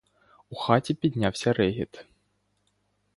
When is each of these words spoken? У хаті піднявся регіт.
У 0.49 0.55
хаті 0.55 0.93
піднявся 0.93 1.53
регіт. 1.53 2.05